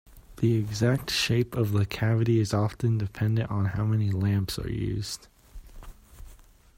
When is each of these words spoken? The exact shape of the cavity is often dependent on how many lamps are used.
The 0.37 0.55
exact 0.55 1.11
shape 1.11 1.53
of 1.53 1.73
the 1.73 1.85
cavity 1.85 2.39
is 2.39 2.55
often 2.55 2.97
dependent 2.97 3.51
on 3.51 3.65
how 3.65 3.85
many 3.85 4.09
lamps 4.09 4.57
are 4.57 4.67
used. 4.67 5.27